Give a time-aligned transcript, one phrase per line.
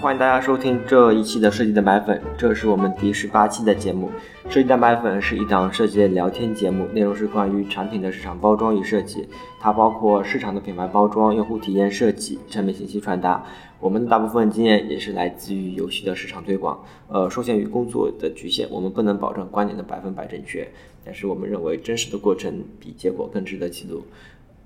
[0.00, 4.08] 欢迎大家收听这一期的设计蛋白粉，这是我们第十八期的节目。
[4.48, 9.28] 设计蛋白粉是一档设计聊天节目，内容是关于产品的市场包装与设计，
[9.58, 13.44] 它包括市场的品牌包装、用户体验设计、产品信息传达。
[13.80, 16.78] 我们的大部分经验也是来自于游戏的市场推广。
[17.08, 20.68] 呃，受限于工作的局限，我们不能保证观点的百分百正确，
[21.04, 24.04] 但是我们认为真实的过程比结果更值得记录。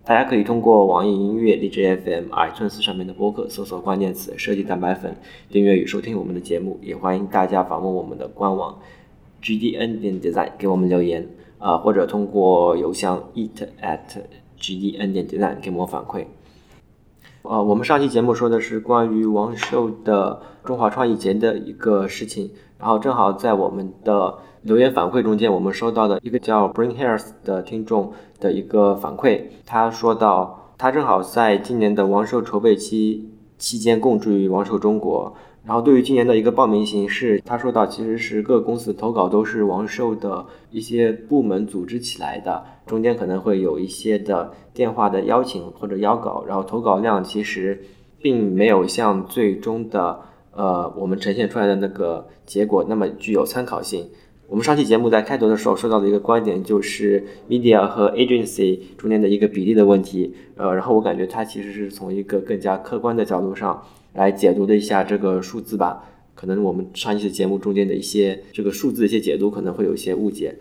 [0.05, 5.17] 大家可以通过网易音乐、荔枝 FM、iTunes 上面的播客搜索关键词“设计蛋白粉”，
[5.49, 6.77] 订阅与收听我们的节目。
[6.83, 8.81] 也欢迎大家访问我们的官网
[9.41, 11.29] gdn 点 design 给我们留言，
[11.59, 14.01] 啊，或者通过邮箱 eat at
[14.59, 16.25] gdn 点 design 给我们反馈。
[17.43, 28.13] 呃，我们上期节目说的是关于王秀的中华创意节的一个事情，然后正好在我们的留言反馈中间，我们收到的一个叫 Bring Hairs 的听众。
[28.43, 35.33] 的一个反馈，他说到，他正好在今年的王寿筹备期期间供职于王寿中国，
[35.65, 47.81] 然后对于今年的一个报名形式，他说到其实是各公司投稿都是王寿的一些部门组织起来的，中间可能会有一些的电话的邀请或者邀稿，然后投稿量其实
[48.21, 50.19] 并没有像最终的
[50.51, 54.11] 呃我们呈现出来的那个结果那么具有参考性。
[54.53, 60.35] 我们上期节目在开头的时候说到的一个观点，就是 media 和 agency 中间的一个比例的问题。
[60.57, 63.83] 呃，然后我感觉它其实是从一个更加客观的角度上
[64.13, 66.05] 来解读了一下这个数字吧。
[66.35, 70.55] 可能我们上一期节目中间的一些这个数字一些解读可能会有一些误解。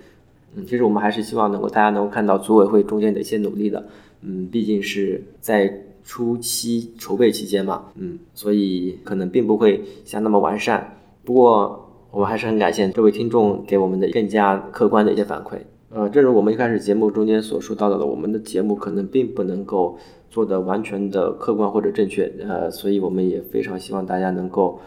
[0.55, 3.85] 嗯，其实我们还是希望能够大家能够看到组委会中间的一些努力的。
[4.21, 7.87] 嗯，毕竟是在初期筹备期间嘛。
[7.95, 10.95] 嗯，所以可能并不会像那么完善。
[11.25, 11.89] 不过。
[12.11, 15.57] 我们还是很感谢这位听众给我们的更加客观的一些反馈。
[15.89, 19.97] 呃，正如我们一开始节目中间所说到的，我们的节目可能并不能够
[20.29, 24.79] 做的完全的客观或者正确，呃，所以我们也非常希望大家能够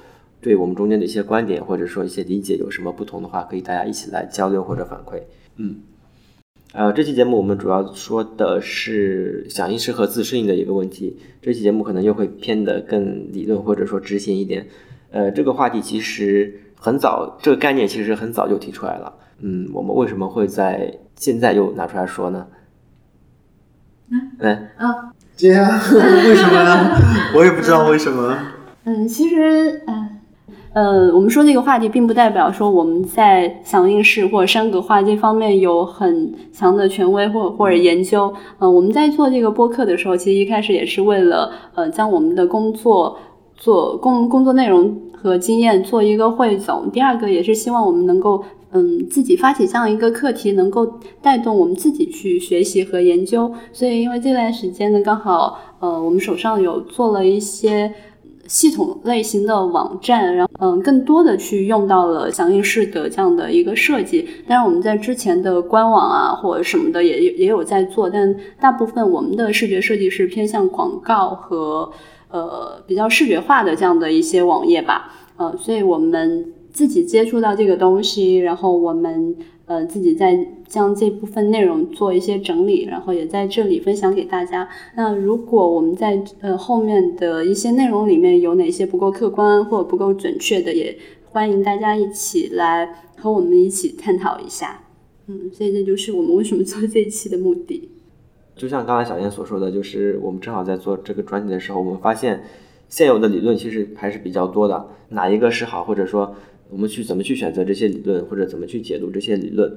[0.42, 5.22] 对我们中间的一些观点或者说一些理解有什么不同的话，可以大家一起来交流或者反馈。
[5.56, 5.76] 嗯，
[6.72, 11.16] 呃，这期节目我们主要说的是响应式和自适应的一个问题。
[11.40, 14.66] 这期节目可能又会偏的更理论或者说执行一点。
[15.10, 16.60] 呃，这个话题其实。
[16.84, 19.10] 很早，这个概念其实很早就提出来了。
[19.40, 22.46] 嗯，我们为什么会在现在又拿出来说呢？
[24.38, 26.94] 嗯，啊，这 样为什么呢？
[27.34, 28.36] 我也不知道为什么。
[28.84, 30.10] 嗯，其实，嗯，
[30.74, 38.30] 呃，我们说这个话题，并不代表说我们在响应式或者山格化这方面有很强的权威或或者研究。
[38.58, 43.18] 嗯，我们在做这个播客的时候，其实一开始也是为了，呃，将我们的工作
[43.56, 44.94] 做工工作内容。
[45.24, 46.90] 和经验做一个汇总。
[46.90, 53.50] 第二个也是希望我们能够，嗯，自己发起这样一个课题，能够带动我们自己去学习和研究。
[53.72, 57.90] 所以，因为这段时间呢，刚好，呃，我们手上有做了一些
[58.46, 64.28] 系统类型的网站，然后，嗯，更多的去用到了响应式的这样的一个设计。
[64.46, 71.90] 当然，我们在之前的官网啊或者什么的也也有在做，但大部分我们的视觉设计是偏向广告和。
[72.34, 79.36] 呃，比较视觉化的这样的一些网页吧，呃，所以我们自己接触到这个东西，然后我们
[79.66, 84.68] 呃自己在将这部分内容做一些整理，然后也在这里分享给大家。
[84.96, 90.98] 那如果我们在呃后面的一些内容里面有哪些不够客观或者不够准确的，也
[91.30, 94.82] 欢迎大家一起来和我们一起探讨一下。
[95.28, 97.90] 嗯，所以这就是我们为什么做这一期的目的。
[98.56, 102.44] 就像刚才小燕所说的，就是我们正好在做这个专题的时候，我们发现
[102.88, 106.34] 现有的理论其实还是比较多的，哪一个是好，或者说
[106.70, 109.76] 我们去怎么去选择这些理论，或者怎么去解读这些理论，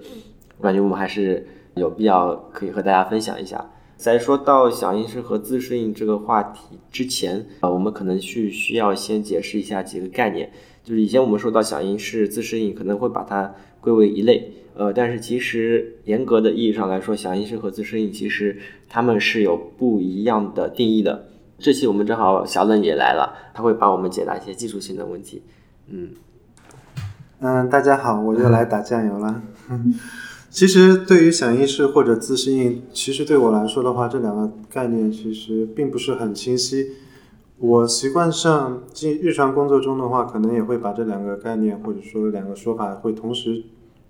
[0.58, 3.72] 我感觉我们还是有必要可以和大家分享一下。
[3.96, 10.52] 在说到响应式和自适应这个话题之前，啊，我们可能去需要先解释一下几个概念，
[10.84, 14.52] 就是以前我们说到响应式、自适应，可能会把它归为一类。
[14.78, 21.30] 呃，但是其实严格的意义上来说，响应式和自适应其实它们是有不一样的定义的。
[21.58, 25.42] 这期我们正好小冷也来了，他会帮我们解答一些技术性的问题。
[25.90, 26.10] 嗯
[27.40, 29.42] 嗯，大家好，我又来打酱油了。
[30.52, 36.92] 其实对于响应式或者自适应，其实对我来说的话，这两个概念其实并不是很清晰。
[37.58, 43.64] 我习惯上进日常工作中的话，可能也会把这两个概念或者说两个说法会同时。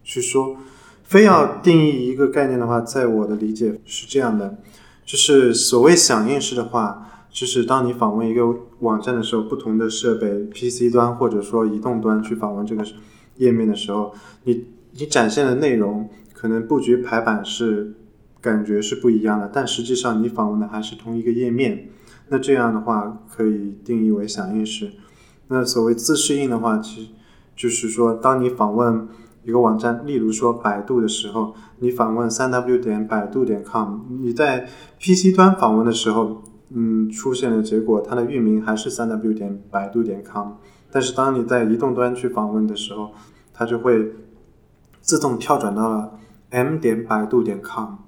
[0.07, 0.55] 去说，
[1.03, 4.57] 非要定义一个概念的话，在我的理解是这样的，
[5.05, 8.41] 就是所谓响应式的话，就是当你访问一个
[8.79, 12.85] 网站的时候，不同的设备，PC 端或者说移动端去访问这个
[13.35, 14.13] 页面的时候，
[14.45, 17.93] 你你展现的内容可能布局排版是
[18.39, 21.89] 感觉是不一样的，但实际上你访问的还是同一个页面，
[22.29, 24.93] 那这样的话可以定义为响应式。
[25.49, 27.09] 那所谓自适应的话，其实
[27.57, 29.07] 就是说，当你访问
[29.47, 34.67] 一个网站，例如说百度的时候，你访问三 w 点百度点 com，你在
[34.99, 40.49] PC 端访问的时候，嗯，出现的结果，它的域名还是三 w 点百度点 com，
[40.91, 43.11] 但是当你在移动端去访问的时候，
[43.53, 44.11] 它就会
[44.99, 46.19] 自动跳转到了
[46.49, 47.99] m 点百度点 com。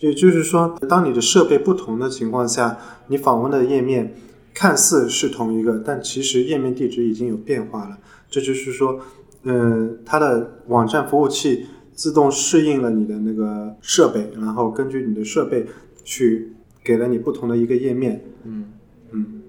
[0.00, 2.76] 也就是说，当你的设备不同的情况下，
[3.06, 4.14] 你访问的页面
[4.52, 7.96] 看似是同一个，但其实页面地址已经有变化了。
[8.30, 9.00] 这就是说，
[9.44, 15.66] 嗯，它的网站服务器自动适应了你的那个设备，然后根据你的设备
[16.04, 16.52] 去
[16.84, 18.24] 给了你不同的一个页面。
[18.44, 18.64] 嗯
[19.12, 19.42] 嗯，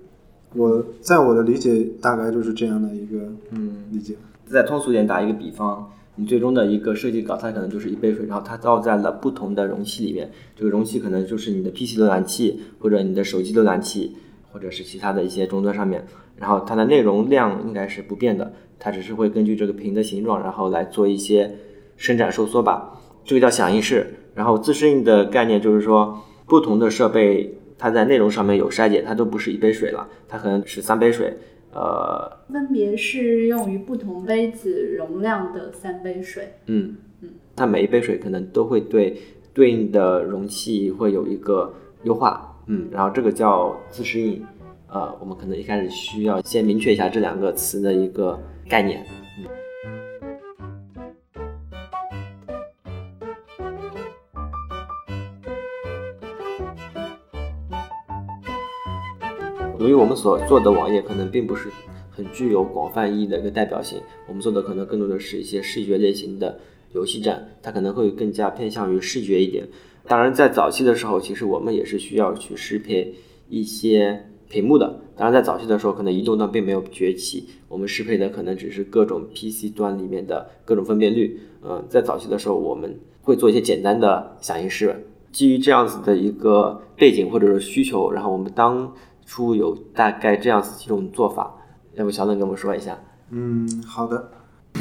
[0.56, 4.16] 我在我的理解大概就是这样的一个嗯，理解。
[4.46, 10.32] 再通俗点打一个比方，你最终的一个设计稿，它可能就是一杯水，然后它倒在了不同的容器里面。
[10.56, 14.16] 这个容器可能就是你的 PC 浏览器，或者你的手机浏览器，
[14.52, 16.06] 或者是其他的一些终端上面。
[16.36, 21.54] 然后它的内容量应该是不变的，它只是会根据这个屏的形状，然后来做一些
[21.98, 23.00] 伸展收缩吧。
[23.24, 24.16] 这个叫响应式。
[24.36, 31.36] 然后自适应的概念就是说，不同的设备它在内容上面有筛减，它都不是一杯水了，它可能是三杯水。
[31.72, 36.54] 呃，分别适用于不同杯子容量的三杯水。
[36.68, 39.18] 嗯嗯，它每一杯水可能都会对
[39.54, 41.74] 对应的容器会有一个
[42.04, 44.46] 优化，嗯，然后这个叫自适应，
[44.90, 48.40] 呃，我们可能一开始需要先明确一下这两个词的一个
[48.70, 49.04] 概念。
[59.80, 61.70] 由于我们所做的网页可能并不是
[62.12, 66.60] 很具有广泛意义的一个代表性，我们做的可能更多的是一些视觉类型的
[66.94, 69.68] 游戏站，它可能会更加偏向于视觉一点。
[70.10, 73.14] 当然，在早期的时候，其实我们也是需要去适配
[73.48, 75.02] 一些屏幕的。
[75.16, 81.40] 当然，在早期的时候，可能移动端并没有崛起，我们适配的可能只是各种 PC 端里面的各种分辨率。
[81.62, 85.06] 嗯，在早期的时候，我们会做一些简单的响应式。
[85.32, 88.92] 基于这样子的一个背景或者是需求，然后我们当
[89.28, 91.56] 初有大概这样子几种做法，
[91.94, 92.98] 要不小冷给我们说一下？
[93.30, 94.32] 嗯，好的，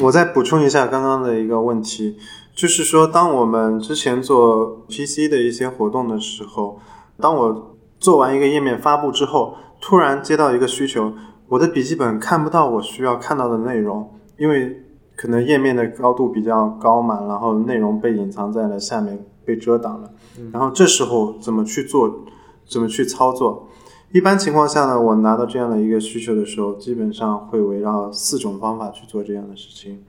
[0.00, 2.16] 我再补充一下刚刚的一个问题，
[2.58, 6.80] 就是说，当我们之前做 PC 的一些活动的时候，
[7.20, 11.12] 当我做完一个页面发布之后，突然接到一个需求，
[11.46, 14.82] 我的笔记本看不到我需要看到的内容，因为
[15.14, 20.10] 可能页面的高度比较高嘛，然后内容被隐藏在了下面，被遮挡了，
[20.52, 22.24] 然后这时候怎么去做，
[22.66, 23.68] 怎么去操作？
[24.10, 30.02] 一般情况下呢，我拿到这样的一个需求的时候，基本上会围绕四种方法去做这样的事情。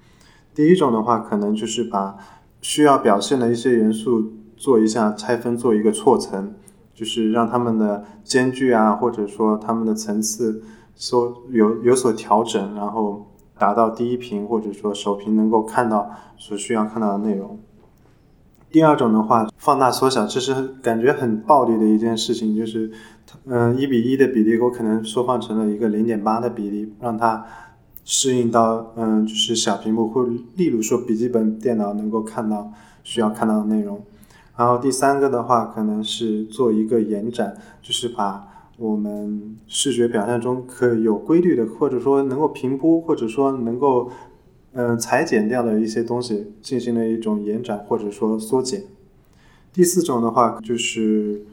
[0.55, 2.17] 第一种的话，可能就是把
[2.61, 6.53] 需要表现的一些元素做一下拆分，做一个错层，
[6.93, 10.61] 就是让它们的间距啊，或者说它们的层次，
[10.95, 13.27] 说有有所调整，然后
[13.57, 17.57] 达到第一屏或者说首屏能够看到所需要看到的内容。
[18.71, 20.53] 第二种的话，放大缩小，这是
[20.83, 22.91] 感觉很暴力的一件事情，就是，
[23.45, 27.43] 嗯，一比一的比例，我可能缩放成了一个零点八的比例，让它
[28.11, 32.73] 适应到，嗯，就是小屏幕或例如说笔记本电脑能够看到
[33.03, 34.01] 需要看到的内容。
[34.57, 38.47] 然后第三个的话，可能是做一个延展，就是把
[38.77, 44.09] 我们视觉表现中可有规律的，或者说能够平铺，或者说能够。
[44.71, 48.83] 嗯，裁剪掉的一些东西进行了一种延展或者说缩减。
[49.73, 51.43] 第四种的话就是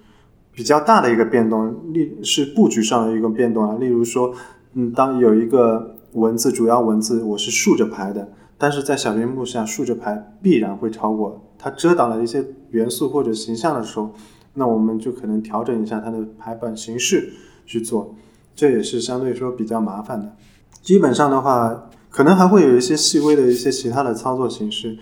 [0.53, 3.79] 比较大的一个变动，例是布局上的一个变动啊。
[3.81, 4.35] 例如说，
[4.75, 14.13] 嗯，当有一个文字主要文字我是竖着排的，但是在小屏幕下竖着排必然会超过它遮挡了一些元素或者形象的时候，
[14.55, 17.35] 那我们就可能调整一下它的排版形式
[17.67, 18.15] 去做，
[18.55, 20.35] 这也是相对说比较麻烦的。
[20.83, 21.91] 基本上的话。
[22.09, 24.97] 可能还会有一些细微的一些其他的操作形式，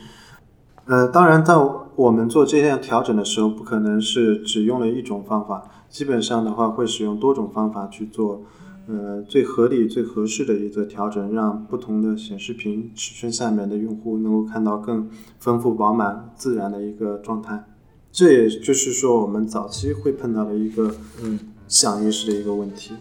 [0.87, 1.54] 呃，当然，在
[1.94, 8.42] 我们做这项调整的时候，不可能是只用了一种方法，基本上的话会使用多种方法去做，
[8.86, 17.64] 呃，最合理、最合适的一个调整，让不同的显示屏尺寸下面的用户能够看到更丰富、饱满、自然的一个状态。
[18.12, 22.94] 这也就是说，我们早期会碰到的一个嗯响应式的一个问题。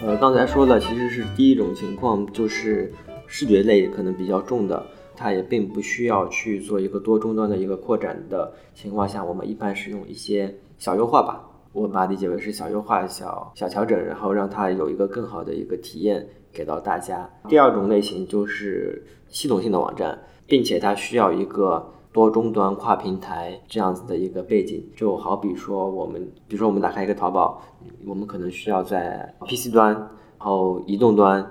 [0.00, 2.92] 呃，刚才说的其实是第一种情况，就是
[3.26, 4.80] 视觉类可能比较重的，
[5.16, 17.28] 它也并不需要去做一个多终端的一个扩展的情况下，我们一般是用一些小优化吧，我把它理解为是小优化、小小调整，然后让它有一个更好的一个体验给到大家。
[17.48, 21.84] 第二种类型就是系统性的网站，并且它需要一个
[22.18, 24.84] 多终端、跨平台这样子的一个背景。
[24.96, 27.62] 就好比说我们，比如说我们打开一个淘宝，
[28.04, 30.08] 我们可能需要在 PC 端，然
[30.38, 31.46] 后移动端，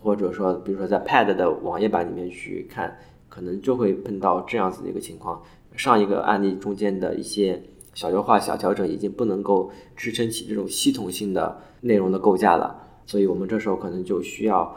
[0.00, 2.96] 或者说比如说在 Pad 的网页版里面去看，
[3.28, 5.40] 可能就会碰到这样子的一个情况。
[5.76, 7.62] 上一个案例中间的一些。
[7.94, 14.72] 小优化、小调整已经不能够支撑起这种系统性的内容的构架了，所以我们这时候可能就需要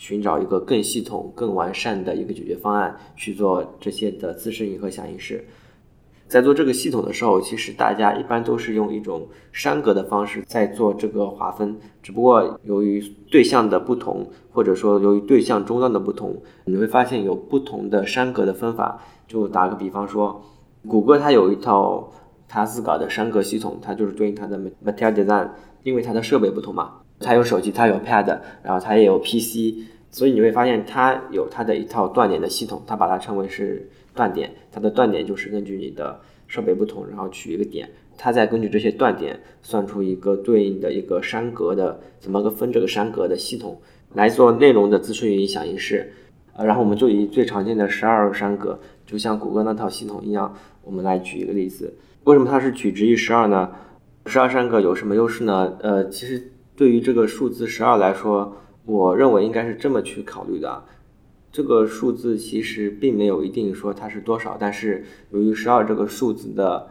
[0.00, 5.46] 寻找一个更系统、更完善的一个解决方案去做这些的自适应和响应式。
[6.26, 19.02] 在做这个系统的时候，其实大家一般都是用一种栅格的方式在做这个划分，只不过由于对象的不同，或者说由于对象终端的不同，你会发现有不同的栅格的分法。
[19.28, 20.42] 就打个比方说，
[20.88, 22.10] 谷歌它有一套。
[22.52, 25.48] 它自个儿的栅格系统，它就是对应它的 material design，
[25.84, 28.26] 因为它的设备不同嘛，它有手机，它有 pad，
[28.62, 43.80] 然后它也有 PC，所以你会发现它有它的一套断点的系统，它把它称为是断点，它的断点就是根据你的设备不同，然后取一个点，它再根据这些断点算出一个对应的一个山格的怎么个分这个山格的系统
[44.14, 46.12] 来做内容的自适应响应式，
[46.54, 51.94] 呃，然后我们就以最常见的十二山格，就像谷歌那套系统一样，我们来举一个例子。
[52.24, 53.70] 为什么它是取值于十二呢？
[54.26, 55.76] 十二山格有什么优势呢？
[55.80, 58.56] 呃，其实对于这个数字十二来说，
[58.86, 60.82] 我认为应该是这么去考虑的。
[61.52, 66.88] 这个数字其实并没有一定说它是多少，但是由于十二这个数字的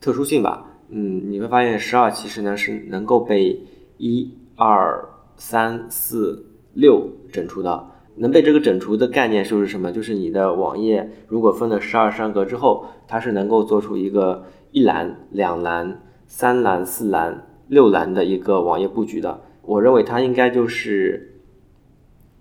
[0.00, 3.60] 特殊性吧，嗯，你会发现十二其实呢是能够被
[3.98, 7.88] 一二三四六整除的。
[8.14, 9.90] 能被这个整除的概念就是什么？
[9.90, 14.44] 就是你的网页如果分了十二山格之后，它是能够做出一个。
[14.70, 21.40] 一栏、两栏、三栏、四栏、六栏的一个网页布局的，我认为它应该就是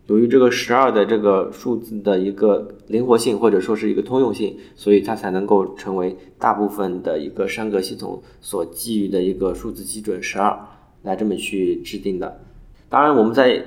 [0.08, 10.60] 由于这个十二的这个数字的一个灵活性或者说是一个通用性，所以它才能够成为大部分的一个山格系统所基于的一个数字基准十二
[11.03, 12.42] 来这么去制定的。
[12.89, 13.63] 当然，我们在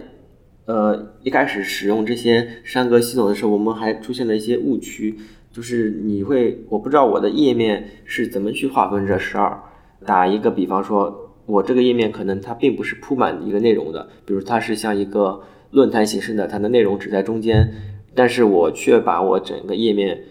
[0.67, 5.19] 呃一开始使用这些山格系统的时候，我们还出现了一些误区。
[5.53, 9.59] 就是你会，我不知道我的页面是怎么去划分这十二。
[10.05, 17.73] 打一个比方说，我这个页面可能它并不是铺满一个内容的，比如它是像一个论坛形式的，它的内容只在中间，
[18.15, 20.25] 但是我却把我整个页面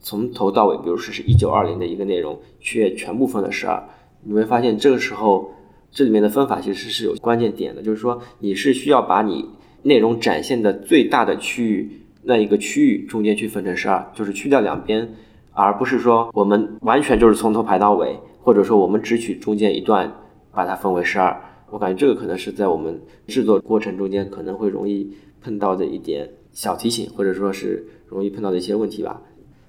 [0.00, 3.82] 从头到尾，比如说是一九二零的一个内容，却全部分了十二。
[4.22, 5.52] 你会发现这个时候
[5.90, 9.46] 这里面的分法其实是有关键点的，就是说你是需要把你
[9.82, 11.96] 内容展现的最大的区域。
[12.22, 15.08] 那一个区域中间去分成十二，就是去掉两边，
[15.52, 20.12] 而不是说我们完全就是从头排到尾，或者说我们只取中间一段
[20.52, 21.40] 把它分为十二。
[21.70, 29.22] 我感觉这个可能是在我们制作过程中间可能会容易碰到的一点小提醒，或者说是容易碰到的一些问题吧。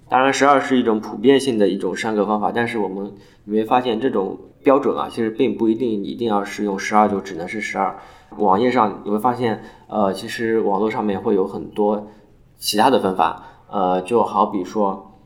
[0.10, 3.14] 当然，十二是一种普遍性的一种删格方法，但是我们
[3.46, 7.98] 你会发现这种标准啊，其实并不一定一定要是用十二就只能是十二。
[8.38, 12.08] 网页上你会发现，呃，其实网络上面会有很多。
[12.58, 15.18] 其他的分法，呃，就好比说，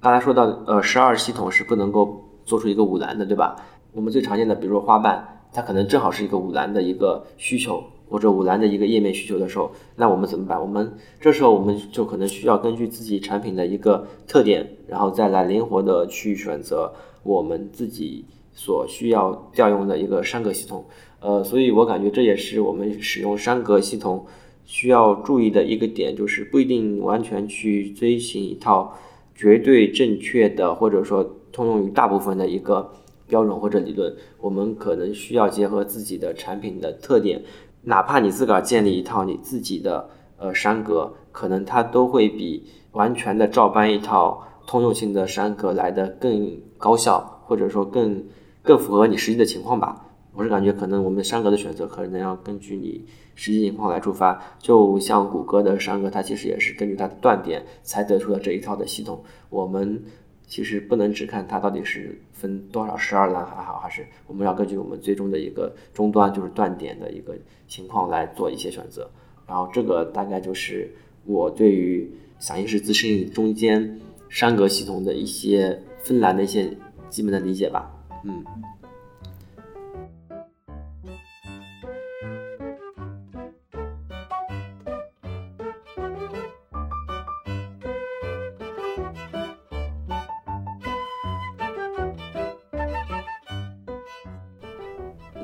[0.00, 3.56] 刚才说到，呃，十二系统是不能够做出一个五栏的，对吧？
[3.92, 10.60] 我们最常见的，比如说花瓣，它可能正好是一个五栏的一个需求，或者五栏的一个页面需求的时候，那我们怎么办？
[10.60, 16.92] 我们这时候我们就可能需要根据自己产品的一个特点，然后再来灵活的去选择
[17.22, 20.84] 我们自己所需要调用的一个山格系统。
[21.20, 24.26] 呃，所以我感觉这也是我们使用山格系统。
[24.70, 28.92] 需要注意的一个点就是，不一定完全去遵循一套
[29.34, 32.92] 绝对正确的，或者说通用于大部分的一个
[33.28, 34.12] 标准或者理论。
[34.40, 37.42] 我们可能需要结合自己的产品的特点，
[37.82, 48.24] 哪怕你自个儿建立一套你自己的呃山格，可能它都会比完全的照搬一套通用性的山格来的更高效，或者说更
[48.62, 50.04] 更符合你实际的情况吧。
[50.34, 53.04] 我是感觉可能我们山格的选择可能要根据你
[53.34, 59.24] 实际情况来出发，就像谷歌的山格，它其实也是根据它的断点才得出了这一套的系统。
[59.50, 60.00] 我们
[60.48, 67.36] 其实不能只看它到底是分多少十二栏还好，还是我们要根据我们最终的一个终端就是断点的一个
[67.68, 69.08] 情况来做一些选择。
[69.46, 70.90] 然后这个大概就是
[71.24, 74.00] 我对于响应式自适应中间
[74.30, 76.74] 栅格系统的一些分栏的一些
[77.08, 77.90] 基本的理解吧。
[78.24, 78.44] 嗯。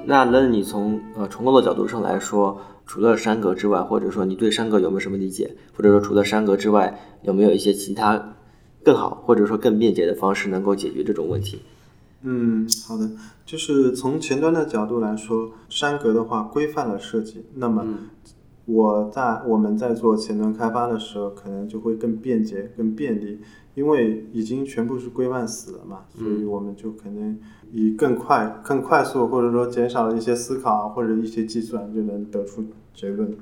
[0.07, 5.57] 那那你从呃重构的角度上来说，除了山格之外，或者说你对山格有没有什么理解？
[5.77, 8.35] 或者说除了山格之外，有没有一些其他
[8.83, 11.61] 更好或者说更便捷的方式能够解决这种问题？
[12.23, 13.11] 嗯，好的，
[13.45, 17.85] 就是从前端的角度来说，山格的话规范了设计，那么
[18.65, 23.41] 我在我们在做前端开发的时候，可能就会更便捷、更便利，
[23.75, 27.39] 因为已经全部是规范死了嘛，所以我们就可能
[27.75, 32.65] 以更快、更快速，或者说减少了一些思考或者一些计算，就能得出
[32.95, 33.37] 结论。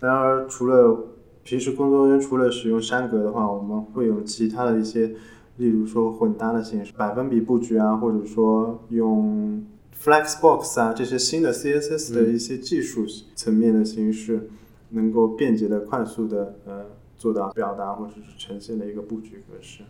[0.00, 1.06] 然而，除了
[1.44, 5.14] 平时工作中除了使用栅格的话，我们会有其他的一些。
[5.58, 9.66] 例如说混搭的形式，百分比布局啊，或者说用
[10.00, 13.04] Flexbox 啊这些新的 CSS 的一些技术
[13.34, 14.48] 层面的形式，
[14.90, 16.84] 能够便捷的、快速的呃
[17.16, 19.82] 做到表达或者是呈现的一个布局格式。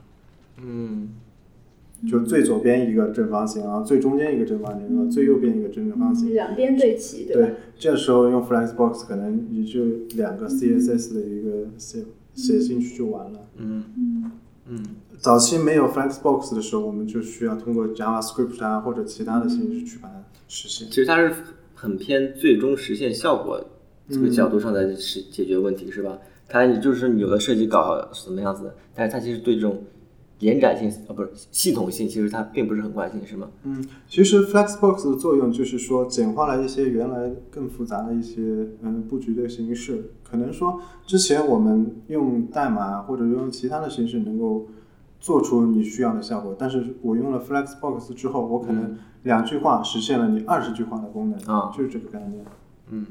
[0.56, 1.10] 嗯，
[2.06, 9.84] 就最左边一个正方形啊，最中间一个正方形和最右边一个正正方形，两边对齐，对对，这时候用 Flexbox 可能也就
[10.16, 13.40] 两个 CSS 的一个写写进去就完了。
[13.56, 13.84] 嗯
[14.66, 14.82] 嗯。
[15.18, 20.86] 早期没有 Flexbox 的时候，我们就需要通过 JavaScript 啊或者其他的形式去把它实现。
[20.88, 21.34] 其实它是
[21.74, 23.60] 很偏最终实现效果
[24.08, 26.16] 这个角度上的是解决问题，是吧？
[26.46, 29.82] 它就是有的设计稿好什么样子的，但是它其实对这种
[30.40, 33.48] 延展性啊不是系统性，其实它并不是很关心，是吗？
[33.64, 38.40] 嗯，其实 Flexbox 的作用就是说简化了一些原来更复杂的一些
[38.82, 40.12] 嗯布局的形式。
[40.22, 44.66] 可能说之前我们用代码或者用其他的形式能够。
[45.20, 52.44] 做出你需要的效果，但是我用了 Flexbox 之后，我可能两句话实现了你二十句话的功能啊，就是这个概念。
[52.90, 53.04] 嗯，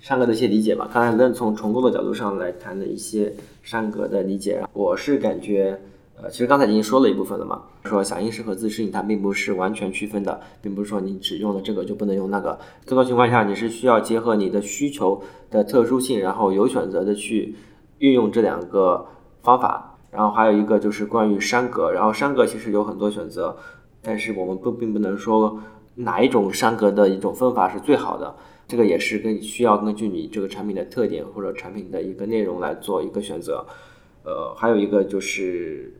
[0.00, 5.78] 山格的一些理解吧，刚才论从重构的角度上来谈的一些山格的理解，我是感觉，
[6.16, 17.54] 呃，其实刚才已经说了一部分了嘛，说响应式和自适应它并不是完全区分的，并不是说你只用了这个就不能用那个，更多情况下你是需要结合你的需求的特殊性，然后有选择的去
[17.98, 19.06] 运用这两个
[19.42, 19.86] 方法。
[20.10, 23.56] 然后还有一个就是关于山格，然后山格其实有很多选择，
[24.02, 25.60] 但是我们不并不能说
[25.94, 28.34] 哪一种山格的一种分法是最好的，
[28.70, 33.66] 这个也是根需要根据你这个产品的特点或者产品的一个内容来做一个选择。
[34.22, 35.92] 呃，还有一个就是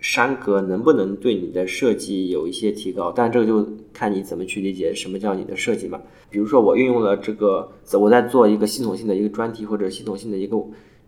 [0.00, 6.00] 山格能不能对你的设计有一些提高，但这个就看你怎么去理解什么叫你的设计嘛。
[6.30, 7.68] 比如说我运用了这个，
[8.00, 10.56] 我在做一个系统性的一个专题或者系统性的一个。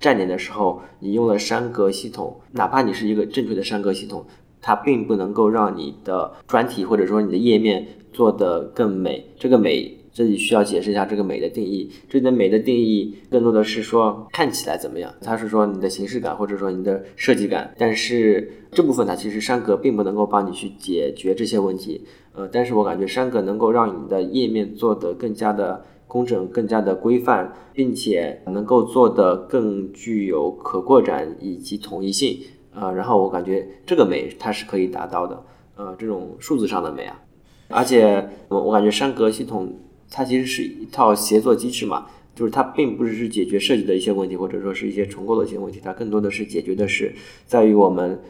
[0.00, 4.24] 站点的时候，你用了山格系统，哪怕你是一个正确的山格系统，
[4.60, 9.28] 它并不能够让你的专题或者说你的页面做得更美。
[9.36, 11.90] 这个美，这里需要解释一下这个美的定义。
[12.08, 17.74] 这里的美的定义更多的是说看起来怎么样，它是说你的形式感或者说你的设计感。
[17.78, 22.04] 但是这部分它其实山格并不能够帮你去解决这些问题。
[22.34, 25.84] 呃，但是我感觉山格能够让你的页面做得更加的。
[26.08, 32.40] 工整更加的规范，并且能够做得更具有可扩展以及统一性，
[32.74, 35.44] 呃，然后我感觉这个美它是可以达到的，
[35.76, 37.20] 呃，这种数字上的美啊，
[37.68, 39.70] 而且我我感觉山格系统
[40.10, 47.14] 它其实是一套协作机制嘛，就是它并不是解决设计的一些问题，或者说是一些重构的一些问题，它更多的是解决的是
[47.46, 48.20] 在于我们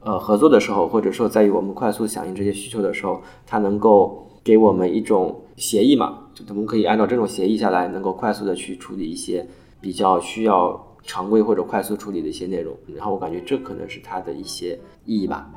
[0.00, 6.28] 呃合作的时候，或者说在于我们快速响应这些需求的时候，它能够给我们一种协议嘛。
[6.34, 9.46] 就我们可以按照这种协议下来，能够快速的去处理一些
[9.80, 15.50] 比较需要常规或者快速处理的一些内容，然后我感觉这可能是它的一些意义吧。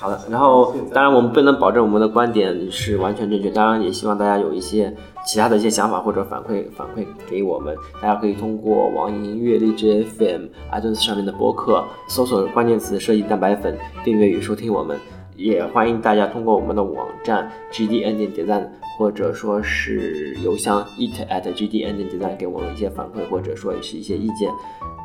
[0.00, 4.94] 好的，然后当然我们不能保证我们的观点是完全正确，当然也希望大家有一些
[5.26, 14.96] 其他的一些想法或者反馈反馈给我们，大家可以通过网易音乐、荔枝 FM、iTunes 上面的播客搜索关键词“设计蛋白粉”，订阅与收听我们，
[15.38, 18.70] 也欢迎大家通过我们的网站 GDN 点点赞。
[18.98, 24.50] 或者说是邮箱 eat at gdn 点 design 给我们一些反馈，或者说是一些意见。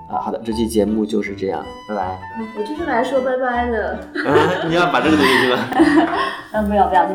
[0.10, 2.20] 啊，好的，这期节目就是这样，拜拜。
[2.58, 4.00] 我就是来说拜拜的。
[4.68, 5.70] 你要把这个东西是吧？
[6.54, 7.08] 嗯，不要不要。